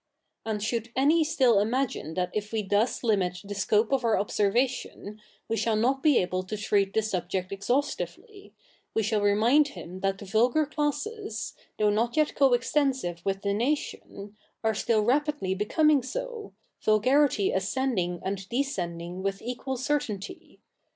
[0.47, 5.21] And should afiy still imagine that if we thus littiit the scope of our observation,
[5.47, 8.51] we shall not be able to treat the subject exhaustively,
[8.95, 13.53] we shall remind him that the vulgar classes, though not yet co extensive with the
[13.53, 20.59] nation, are still rapidly becoming so, vulgarity ascending and descendijig with equal certainty; si?